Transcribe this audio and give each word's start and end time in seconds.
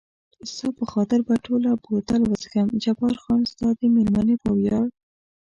ستا 0.51 0.67
په 0.77 0.83
خاطر 0.91 1.19
به 1.27 1.33
ټوله 1.45 1.71
بوتل 1.83 2.21
وڅښم، 2.25 2.69
جبار 2.83 3.15
خان 3.23 3.41
ستا 3.51 3.67
د 3.79 3.81
مېرمنې 3.95 4.35
په 4.43 4.49
ویاړ. 4.57 4.85